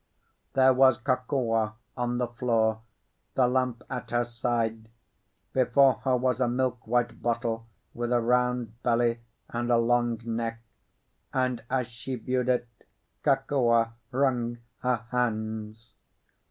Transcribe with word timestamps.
There 0.53 0.73
was 0.73 0.97
Kokua 0.97 1.75
on 1.95 2.17
the 2.17 2.25
floor, 2.27 2.81
the 3.35 3.45
lamp 3.47 3.83
at 3.87 4.09
her 4.09 4.23
side; 4.23 4.89
before 5.53 6.01
her 6.03 6.17
was 6.17 6.41
a 6.41 6.47
milk 6.47 6.87
white 6.87 7.21
bottle, 7.21 7.67
with 7.93 8.11
a 8.11 8.19
round 8.19 8.81
belly 8.81 9.19
and 9.49 9.69
a 9.69 9.77
long 9.77 10.19
neck; 10.25 10.59
and 11.31 11.63
as 11.69 11.85
she 11.85 12.15
viewed 12.15 12.49
it, 12.49 12.67
Kokua 13.23 13.93
wrung 14.11 14.57
her 14.79 15.05
hands. 15.11 15.93